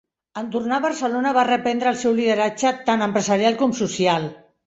En 0.41 0.47
tornar 0.53 0.77
a 0.79 0.83
Barcelona, 0.85 1.33
va 1.37 1.43
reprendre 1.49 1.91
el 1.91 1.99
seu 2.05 2.17
lideratge 2.21 2.73
tant 2.89 3.07
empresarial 3.09 3.61
com 3.63 3.79
social. 3.83 4.29